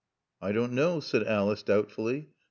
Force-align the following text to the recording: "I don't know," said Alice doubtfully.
"I 0.41 0.51
don't 0.51 0.73
know," 0.73 0.99
said 0.99 1.25
Alice 1.27 1.61
doubtfully. 1.61 2.29